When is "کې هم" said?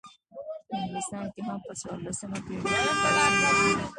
1.33-1.59